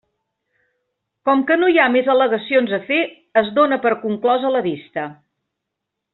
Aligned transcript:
Com 1.29 1.43
que 1.51 1.57
no 1.59 1.69
hi 1.73 1.77
ha 1.81 1.85
més 1.97 2.09
al·legacions 2.13 2.73
a 2.77 2.79
fer, 2.89 2.99
es 3.43 3.53
dóna 3.61 3.79
per 3.85 3.93
conclosa 4.07 4.53
la 4.57 4.65
vista. 4.71 5.05